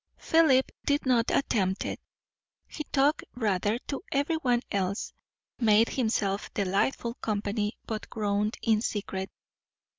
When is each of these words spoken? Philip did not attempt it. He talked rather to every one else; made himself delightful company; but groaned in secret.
Philip 0.17 0.71
did 0.83 1.05
not 1.05 1.29
attempt 1.29 1.85
it. 1.85 1.99
He 2.67 2.85
talked 2.85 3.23
rather 3.35 3.77
to 3.89 4.01
every 4.11 4.37
one 4.37 4.63
else; 4.71 5.13
made 5.59 5.89
himself 5.89 6.51
delightful 6.55 7.13
company; 7.13 7.77
but 7.85 8.09
groaned 8.09 8.57
in 8.63 8.81
secret. 8.81 9.29